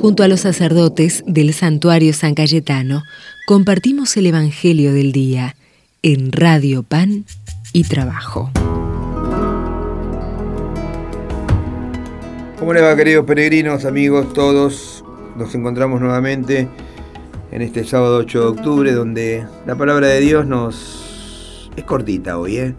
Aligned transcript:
Junto 0.00 0.22
a 0.22 0.28
los 0.28 0.40
sacerdotes 0.40 1.24
del 1.26 1.52
santuario 1.52 2.12
San 2.12 2.36
Cayetano, 2.36 3.02
compartimos 3.48 4.16
el 4.16 4.26
Evangelio 4.26 4.92
del 4.92 5.10
Día 5.10 5.56
en 6.02 6.30
Radio 6.30 6.84
Pan 6.84 7.24
y 7.72 7.82
Trabajo. 7.82 8.48
¿Cómo 12.60 12.72
le 12.72 12.80
va, 12.80 12.94
queridos 12.94 13.26
peregrinos, 13.26 13.84
amigos, 13.84 14.32
todos? 14.32 15.04
Nos 15.36 15.52
encontramos 15.56 16.00
nuevamente 16.00 16.68
en 17.50 17.62
este 17.62 17.82
sábado 17.82 18.18
8 18.18 18.40
de 18.40 18.46
octubre, 18.46 18.92
donde 18.92 19.44
la 19.66 19.74
palabra 19.74 20.06
de 20.06 20.20
Dios 20.20 20.46
nos... 20.46 21.70
es 21.74 21.82
cortita 21.82 22.38
hoy, 22.38 22.58
¿eh? 22.58 22.74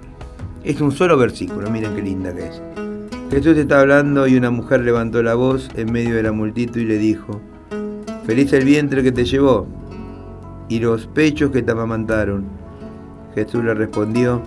Es 0.63 0.79
un 0.79 0.93
solo 0.93 1.17
versículo, 1.17 1.69
miren 1.69 1.95
qué 1.95 2.01
linda 2.01 2.33
que 2.33 2.47
es. 2.47 2.61
Jesús 3.29 3.55
está 3.57 3.81
hablando 3.81 4.27
y 4.27 4.35
una 4.35 4.49
mujer 4.49 4.81
levantó 4.81 5.21
la 5.21 5.35
voz 5.35 5.69
en 5.75 5.91
medio 5.91 6.15
de 6.15 6.23
la 6.23 6.31
multitud 6.31 6.79
y 6.79 6.85
le 6.85 6.97
dijo, 6.97 7.39
Feliz 8.25 8.51
el 8.53 8.65
vientre 8.65 9.03
que 9.03 9.11
te 9.11 9.23
llevó 9.23 9.67
y 10.67 10.79
los 10.79 11.05
pechos 11.05 11.51
que 11.51 11.61
te 11.61 11.71
amamantaron. 11.71 12.45
Jesús 13.35 13.63
le 13.63 13.75
respondió, 13.75 14.41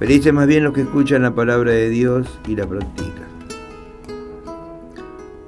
Felices 0.00 0.32
más 0.32 0.48
bien 0.48 0.64
los 0.64 0.74
que 0.74 0.80
escuchan 0.80 1.22
la 1.22 1.32
palabra 1.32 1.70
de 1.70 1.88
Dios 1.90 2.26
y 2.48 2.56
la 2.56 2.66
practican. 2.66 3.28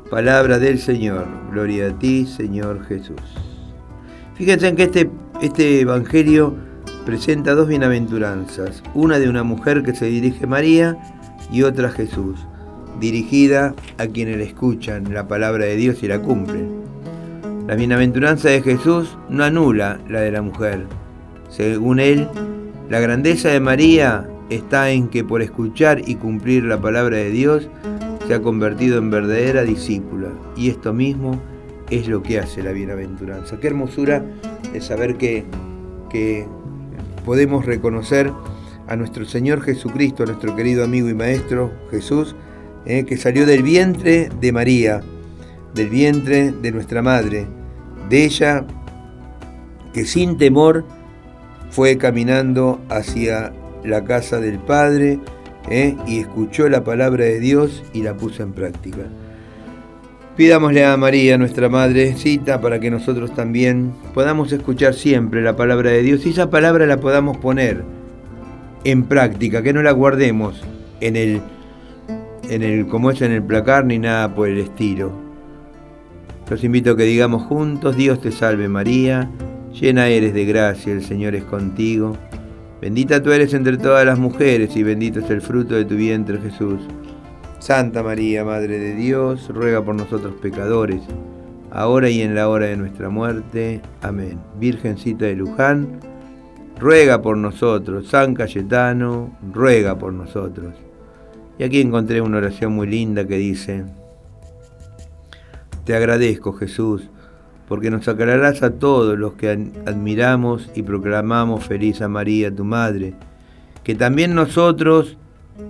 Palabra 0.09 0.61
del 0.61 0.79
Señor, 0.79 1.27
gloria 1.51 1.89
a 1.89 1.99
ti, 1.99 2.25
Señor 2.25 2.85
Jesús. 2.87 3.21
Fíjense 4.37 4.69
en 4.69 4.77
que 4.77 4.85
este, 4.85 5.11
este 5.43 5.81
Evangelio 5.81 6.55
presenta 7.05 7.57
dos 7.57 7.67
bienaventuranzas, 7.67 8.85
una 8.95 9.19
de 9.19 9.29
una 9.29 9.43
mujer 9.43 9.83
que 9.83 9.93
se 9.93 10.07
dirige 10.07 10.45
a 10.45 10.49
María 10.49 10.97
y 11.51 11.65
otra 11.65 11.89
a 11.89 11.91
Jesús 11.91 12.47
dirigida 13.01 13.75
a 13.99 14.07
quienes 14.07 14.41
escuchan 14.41 15.13
la 15.13 15.29
palabra 15.29 15.65
de 15.65 15.77
Dios 15.77 16.03
y 16.03 16.09
la 16.09 16.21
cumplen. 16.21 16.85
La 17.67 17.75
bienaventuranza 17.75 18.49
de 18.49 18.63
Jesús 18.63 19.19
no 19.29 19.45
anula 19.45 19.99
la 20.09 20.21
de 20.21 20.31
la 20.31 20.43
mujer. 20.43 20.87
Según 21.49 21.99
él, 21.99 22.29
la 22.89 23.01
grandeza 23.01 23.49
de 23.49 23.61
María 23.61 24.29
está 24.51 24.91
en 24.91 25.09
que 25.09 25.25
por 25.25 25.43
escuchar 25.43 26.03
y 26.07 26.15
cumplir 26.15 26.65
la 26.65 26.81
palabra 26.81 27.17
de 27.17 27.31
Dios 27.31 27.69
se 28.27 28.35
ha 28.35 28.43
convertido 28.43 28.99
en 28.99 29.11
verdadera 29.11 29.63
discípula. 29.63 30.29
Y 30.57 30.71
esto 30.71 30.93
mismo 30.93 31.41
es 31.91 32.09
lo 32.09 32.23
que 32.23 32.39
hace 32.39 32.63
la 32.63 32.73
bienaventuranza. 32.73 33.59
Qué 33.59 33.69
hermosura 33.69 34.25
de 34.73 34.81
saber 34.81 35.17
que, 35.17 35.45
que 36.11 36.47
podemos 37.25 37.67
reconocer 37.67 38.33
a 38.89 38.97
nuestro 38.97 39.25
Señor 39.25 39.63
Jesucristo, 39.63 40.23
a 40.23 40.27
nuestro 40.27 40.55
querido 40.55 40.85
amigo 40.85 41.09
y 41.09 41.15
maestro 41.15 41.73
Jesús, 41.91 42.37
eh, 42.87 43.05
que 43.05 43.17
salió 43.17 43.47
del 43.47 43.63
vientre 43.63 44.29
de 44.41 44.53
María, 44.53 45.03
del 45.75 45.89
vientre 45.89 46.53
de 46.53 46.73
nuestra 46.73 47.03
madre, 47.03 47.47
de 48.09 48.25
ella 48.25 48.65
que 49.93 50.05
sin 50.05 50.39
temor 50.39 50.85
fue 51.71 51.99
caminando 51.99 52.81
hacia 52.89 53.53
la 53.85 54.05
casa 54.05 54.41
del 54.41 54.59
Padre 54.59 55.19
eh, 55.69 55.97
y 56.07 56.21
escuchó 56.21 56.69
la 56.69 56.85
palabra 56.85 57.25
de 57.25 57.41
Dios 57.41 57.83
y 57.93 58.03
la 58.03 58.17
puso 58.17 58.43
en 58.43 58.53
práctica. 58.53 59.03
Pidámosle 60.37 60.85
a 60.85 60.97
María, 60.99 61.39
nuestra 61.39 61.71
madrecita, 61.71 62.61
para 62.61 62.79
que 62.79 62.91
nosotros 62.91 63.35
también 63.35 63.93
podamos 64.13 64.53
escuchar 64.53 64.95
siempre 64.95 65.41
la 65.41 65.57
palabra 65.57 65.91
de 65.91 66.03
Dios 66.03 66.27
y 66.27 66.31
esa 66.31 66.51
palabra 66.51 66.87
la 66.87 67.01
podamos 67.01 67.39
poner 67.39 67.83
en 68.85 69.05
práctica, 69.05 69.63
que 69.63 69.73
no 69.73 69.83
la 69.83 69.93
guardemos 69.93 70.63
en 71.01 71.17
el 71.17 71.41
en 72.51 72.63
el, 72.63 72.87
como 72.87 73.11
es 73.11 73.23
en 73.23 73.33
el 73.33 73.43
placar 73.43 73.85
ni 73.85 73.99
nada 73.99 74.35
por 74.35 74.49
el 74.49 74.59
estilo. 74.59 75.13
Los 76.49 76.63
invito 76.63 76.93
a 76.93 76.97
que 76.97 77.05
digamos 77.05 77.43
juntos, 77.43 77.97
Dios 77.97 78.21
te 78.21 78.31
salve 78.31 78.69
María, 78.69 79.29
llena 79.73 80.09
eres 80.09 80.33
de 80.33 80.45
gracia, 80.45 80.93
el 80.93 81.03
Señor 81.03 81.35
es 81.35 81.45
contigo. 81.45 82.17
Bendita 82.81 83.23
tú 83.23 83.33
eres 83.33 83.53
entre 83.55 83.79
todas 83.79 84.07
las 84.07 84.19
mujeres 84.19 84.77
y 84.77 84.83
bendito 84.83 85.21
es 85.21 85.31
el 85.31 85.41
fruto 85.41 85.75
de 85.75 85.85
tu 85.85 85.97
vientre 85.97 86.39
Jesús. 86.39 86.81
Santa 87.59 88.03
María, 88.03 88.45
Madre 88.45 88.79
de 88.79 88.95
Dios, 88.95 89.49
ruega 89.49 89.83
por 89.85 89.95
nosotros 89.95 90.35
pecadores, 90.41 91.03
ahora 91.73 92.09
y 92.11 92.21
en 92.21 92.35
la 92.35 92.49
hora 92.49 92.67
de 92.67 92.77
nuestra 92.77 93.09
muerte. 93.09 93.81
Amén. 94.03 94.39
Virgencita 94.61 95.25
de 95.25 95.35
Luján, 95.35 95.99
ruega 96.79 97.23
por 97.23 97.37
nosotros. 97.37 98.07
San 98.09 98.35
Cayetano, 98.35 99.37
ruega 99.53 99.99
por 99.99 100.13
nosotros. 100.13 100.75
Y 101.59 101.65
aquí 101.65 101.81
encontré 101.81 102.21
una 102.21 102.39
oración 102.39 102.73
muy 102.73 102.87
linda 102.87 103.27
que 103.27 103.37
dice, 103.37 103.85
Te 105.85 105.95
agradezco 105.95 106.53
Jesús, 106.53 107.09
porque 107.69 107.91
nos 107.91 108.07
aclararás 108.09 108.63
a 108.63 108.73
todos 108.73 109.19
los 109.19 109.35
que 109.35 109.51
admiramos 109.87 110.71
y 110.75 110.83
proclamamos 110.83 111.65
feliz 111.65 112.03
a 112.03 112.09
María, 112.09 112.55
tu 112.55 112.65
Madre, 112.65 113.15
que 113.83 113.95
también 113.95 114.35
nosotros 114.35 115.17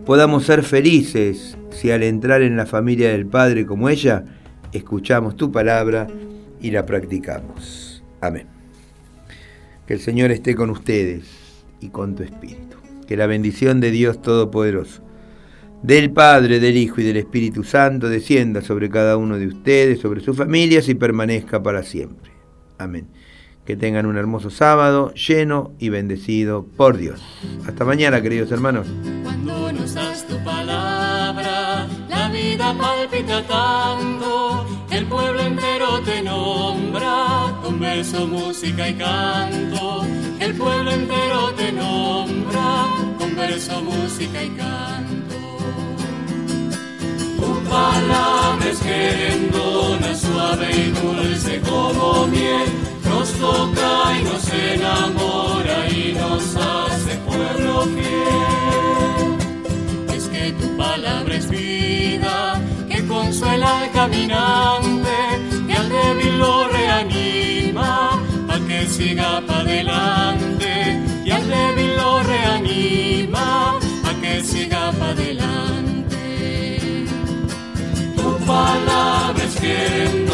podamos 0.05 0.45
ser 0.45 0.63
felices 0.63 1.57
si 1.71 1.91
al 1.91 2.03
entrar 2.03 2.43
en 2.43 2.57
la 2.57 2.67
familia 2.67 3.11
del 3.11 3.27
Padre 3.27 3.67
como 3.67 3.89
ella, 3.89 4.25
escuchamos 4.73 5.37
tu 5.37 5.53
palabra 5.53 6.09
y 6.61 6.71
la 6.71 6.85
practicamos. 6.85 8.03
Amén. 8.21 8.47
Que 9.87 9.95
el 9.95 10.01
Señor 10.01 10.33
esté 10.33 10.57
con 10.57 10.71
ustedes 10.71 11.25
y 11.81 11.91
con 11.91 12.17
tu 12.17 12.25
espíritu. 12.25 12.77
Que 13.07 13.17
la 13.17 13.27
bendición 13.27 13.79
de 13.81 13.93
Dios 13.93 14.21
Todopoderoso 14.21 15.06
del 15.83 16.11
Padre, 16.11 16.61
del 16.61 16.77
Hijo 16.77 17.01
y 17.01 17.05
del 17.05 17.17
Espíritu 17.17 17.63
Santo 17.63 18.09
descienda 18.09 18.63
sobre 18.63 18.91
cada 18.91 19.17
uno 19.17 19.39
de 19.39 19.47
ustedes, 19.47 20.01
sobre 20.01 20.21
sus 20.21 20.37
familias 20.37 20.89
y 20.89 20.95
permanezca 20.95 21.63
para 21.63 21.83
siempre. 21.83 22.33
Amén. 22.79 23.09
Que 23.65 23.77
tengan 23.77 24.07
un 24.07 24.17
hermoso 24.17 24.51
sábado 24.51 25.13
lleno 25.15 25.73
y 25.79 25.89
bendecido 25.89 26.65
por 26.65 26.97
Dios. 26.97 27.21
Hasta 27.67 27.85
mañana, 27.85 28.23
queridos 28.23 28.51
hermanos. 28.53 28.87
Cuando 29.23 29.73
nos 29.73 29.95
das 29.95 30.27
tu 30.27 30.37
palabra, 30.45 31.87
la 32.09 32.29
vida 32.29 32.75
palpita 32.79 33.43
tanto, 33.47 34.67
el 34.91 35.05
pueblo 35.07 35.41
entero 35.41 36.01
te 36.05 36.23
nombra, 36.23 37.59
con 37.63 37.81
beso, 37.81 38.27
música 38.27 38.89
y 38.89 38.95
canto. 38.95 40.05
El 40.39 40.55
pueblo 40.55 40.93
entero 40.93 41.53
te 41.57 41.73
nombra, 41.73 42.87
con 43.19 43.35
verso, 43.35 43.83
música 43.83 44.45
y 44.45 44.49
canto 44.51 45.26
suave 50.57 50.71
y 50.77 50.91
dulce 50.91 51.61
como 51.61 52.27
miel, 52.27 52.69
nos 53.05 53.31
toca 53.33 54.19
y 54.19 54.25
nos 54.25 54.49
enamora 54.53 55.89
y 55.89 56.15
nos 56.15 56.57
hace 56.57 57.17
pueblo 57.27 57.83
fiel. 57.95 59.37
Es 60.15 60.29
que 60.29 60.53
tu 60.53 60.77
palabra 60.77 61.35
es 61.37 61.49
vida, 61.49 62.61
que 62.89 63.07
consuela 63.07 63.81
al 63.81 63.91
caminante 63.93 65.17
y 65.69 65.73
al 65.73 65.89
débil 65.89 66.39
lo 66.39 66.69
reanima, 66.69 68.11
a 68.49 68.59
que 68.67 68.87
siga 68.87 69.43
para 69.47 69.61
adelante 69.61 71.01
y 71.25 71.31
al 71.31 71.49
débil 71.49 71.97
lo 71.97 72.23
reanima, 72.23 73.79
a 73.79 74.21
que 74.21 74.43
siga 74.43 74.93
para 74.93 75.13
adelante. 75.13 75.57
Palabra 78.47 79.43
es 79.45 79.57
querendona, 79.57 80.26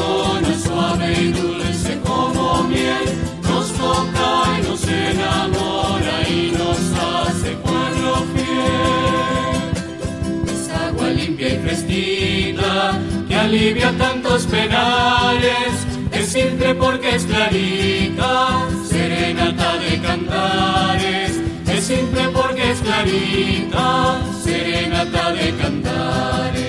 alivia 13.53 13.93
tantos 13.99 14.47
penales, 14.47 15.87
es 16.11 16.27
simple 16.27 16.75
porque 16.75 17.17
es 17.17 17.25
clarita, 17.27 18.67
serenata 18.89 19.77
de 19.77 20.01
cantares, 20.01 21.41
es 21.67 21.85
simple 21.85 22.29
porque 22.33 22.71
es 22.71 22.81
clarita, 22.81 24.23
serenata 24.43 25.33
de 25.33 25.51
cantares 25.57 26.62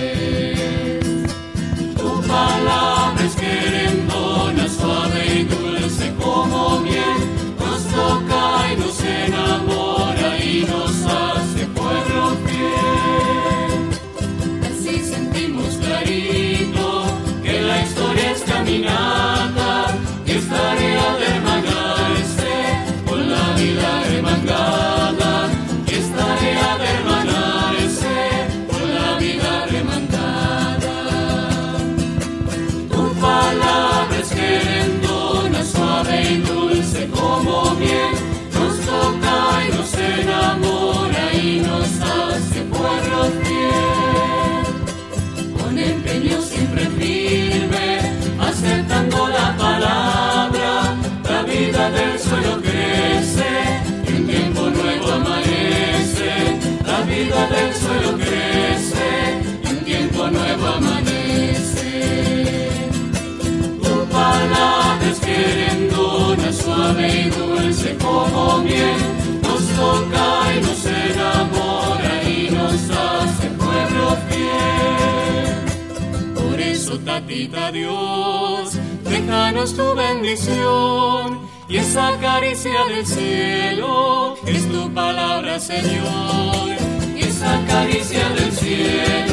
tatita 77.05 77.71
Dios, 77.71 78.77
déjanos 79.03 79.75
tu 79.75 79.93
bendición 79.95 81.39
y 81.67 81.77
esa 81.77 82.17
caricia 82.19 82.85
del 82.89 83.05
cielo 83.05 84.35
es 84.45 84.69
tu 84.69 84.93
palabra, 84.93 85.59
Señor, 85.59 86.69
y 87.15 87.23
esa 87.23 87.63
caricia 87.65 88.29
del 88.29 88.51
cielo. 88.51 89.32